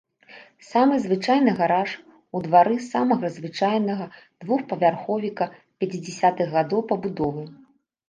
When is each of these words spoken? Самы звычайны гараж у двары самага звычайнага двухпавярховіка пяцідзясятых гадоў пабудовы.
Самы 0.69 0.95
звычайны 1.03 1.53
гараж 1.59 1.91
у 2.39 2.41
двары 2.47 2.75
самага 2.89 3.27
звычайнага 3.37 4.11
двухпавярховіка 4.41 5.51
пяцідзясятых 5.79 6.47
гадоў 6.59 6.81
пабудовы. 6.95 7.51